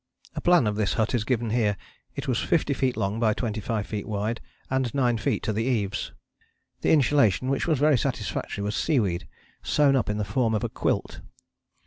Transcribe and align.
A 0.35 0.41
plan 0.41 0.65
of 0.65 0.77
this 0.77 0.93
hut 0.93 1.13
is 1.13 1.23
given 1.23 1.51
here. 1.51 1.77
It 2.15 2.27
was 2.27 2.39
50 2.39 2.73
feet 2.73 2.97
long, 2.97 3.19
by 3.19 3.35
25 3.35 3.85
feet 3.85 4.07
wide, 4.07 4.41
and 4.67 4.91
9 4.95 5.19
feet 5.19 5.43
to 5.43 5.53
the 5.53 5.63
eaves. 5.65 6.11
The 6.81 6.91
insulation, 6.91 7.49
which 7.49 7.67
was 7.67 7.77
very 7.77 7.99
satisfactory, 7.99 8.63
was 8.63 8.75
seaweed, 8.75 9.27
sewn 9.61 9.95
up 9.95 10.09
in 10.09 10.17
the 10.17 10.25
form 10.25 10.55
of 10.55 10.63
a 10.63 10.69
quilt. 10.69 11.21